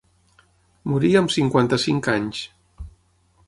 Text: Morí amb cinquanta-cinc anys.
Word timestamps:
Morí 0.93 1.11
amb 1.21 1.35
cinquanta-cinc 1.35 2.11
anys. 2.17 2.43